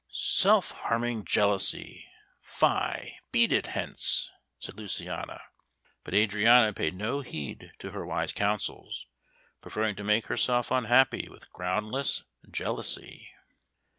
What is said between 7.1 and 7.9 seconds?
heed